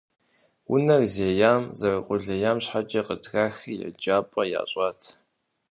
Унэр 0.73 1.03
зеям, 1.15 1.63
зэрыкъулейм 1.77 2.57
щхьэкӏэ, 2.63 3.01
къытрахри 3.07 3.73
еджапӏэ 3.87 4.41
ящӏат. 4.59 5.01